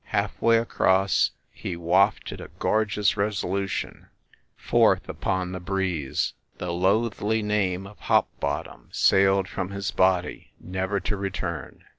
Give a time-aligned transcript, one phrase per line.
[0.05, 4.07] Half way across he wafted a gorgeous resolution
[4.55, 6.33] forth upon the breeze.
[6.57, 11.83] The loathly name of Hopbottom sailed from his body, never to return.